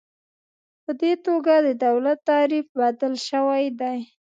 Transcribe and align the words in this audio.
په 0.83 0.91
دې 1.01 1.11
توګه 1.25 1.53
د 1.65 1.67
دولت 1.85 2.19
تعریف 2.29 2.65
بدل 2.79 3.13
شوی 3.29 3.63
دی. 3.79 3.99